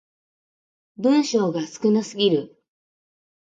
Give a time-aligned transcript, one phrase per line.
[0.97, 2.59] 文章が少なすぎる